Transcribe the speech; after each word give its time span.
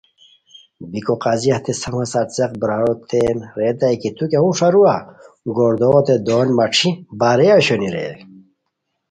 بیکو 0.91 1.13
قاضی 1.23 1.49
ہتے 1.55 1.73
سفان 1.81 2.05
سار 2.11 2.27
څیق 2.35 2.51
براروتین 2.61 3.37
ریتائے 3.57 3.95
کی 4.01 4.09
تو 4.17 4.23
کیہ 4.31 4.41
ہوݰ 4.43 4.59
ارو 4.67 4.81
گوردوغوتین 5.57 6.19
دون 6.27 6.47
مݯھی 6.57 6.89
بارئے 7.19 7.49
اوشونی 7.53 7.89
رے؟ 7.95 8.07